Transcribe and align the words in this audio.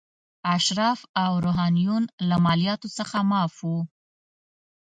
اشراف 0.55 0.99
او 1.23 1.31
روحانیون 1.45 2.03
له 2.29 2.35
مالیاتو 2.45 2.87
څخه 2.97 3.17
معاف 3.29 3.55
وو. 3.67 3.79